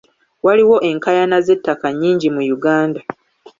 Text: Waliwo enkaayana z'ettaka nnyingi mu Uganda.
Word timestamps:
Waliwo 0.45 0.77
enkaayana 0.89 1.37
z'ettaka 1.45 1.87
nnyingi 1.91 2.27
mu 2.35 2.41
Uganda. 2.55 3.01